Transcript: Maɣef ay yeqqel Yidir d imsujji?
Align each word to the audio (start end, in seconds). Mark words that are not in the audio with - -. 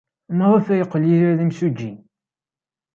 Maɣef 0.37 0.65
ay 0.67 0.77
yeqqel 0.79 1.03
Yidir 1.07 1.33
d 1.37 1.39
imsujji? 1.45 1.91